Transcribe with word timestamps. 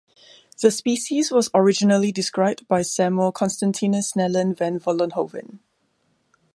The 0.59 0.71
species 0.71 1.29
was 1.29 1.51
originally 1.53 2.11
described 2.11 2.67
by 2.67 2.81
Samuel 2.81 3.31
Constantinus 3.31 4.13
Snellen 4.13 4.57
van 4.57 4.79
Vollenhoven. 4.79 5.59